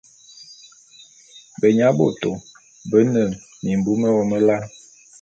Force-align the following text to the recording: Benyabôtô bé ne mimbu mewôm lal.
Benyabôtô 1.59 2.31
bé 2.89 2.99
ne 3.13 3.23
mimbu 3.63 3.91
mewôm 4.01 4.31
lal. 4.47 4.63